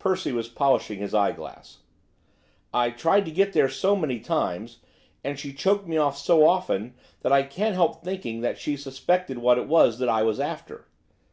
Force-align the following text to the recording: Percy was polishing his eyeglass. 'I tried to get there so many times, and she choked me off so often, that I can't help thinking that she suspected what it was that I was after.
Percy 0.00 0.32
was 0.32 0.48
polishing 0.48 0.98
his 0.98 1.14
eyeglass. 1.14 1.78
'I 2.74 2.90
tried 2.90 3.24
to 3.26 3.30
get 3.30 3.52
there 3.52 3.68
so 3.68 3.94
many 3.94 4.18
times, 4.18 4.80
and 5.22 5.38
she 5.38 5.52
choked 5.52 5.86
me 5.86 5.96
off 5.96 6.18
so 6.18 6.44
often, 6.44 6.94
that 7.22 7.30
I 7.30 7.44
can't 7.44 7.76
help 7.76 8.02
thinking 8.02 8.40
that 8.40 8.58
she 8.58 8.76
suspected 8.76 9.38
what 9.38 9.58
it 9.58 9.68
was 9.68 10.00
that 10.00 10.08
I 10.08 10.24
was 10.24 10.40
after. 10.40 10.88